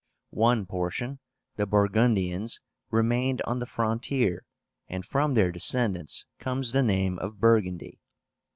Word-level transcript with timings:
One 0.33 0.65
portion, 0.65 1.19
the 1.57 1.67
Burgundians, 1.67 2.59
remained 2.89 3.39
on 3.45 3.59
the 3.59 3.67
frontier, 3.67 4.45
and 4.87 5.05
from 5.05 5.35
their 5.35 5.51
descendants 5.51 6.25
comes 6.39 6.71
the 6.71 6.81
name 6.81 7.19
of 7.19 7.39
Burgundy. 7.39 7.99